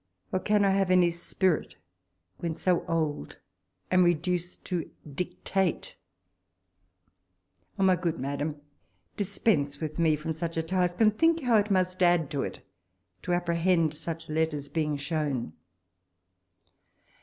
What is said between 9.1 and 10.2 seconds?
dispense with me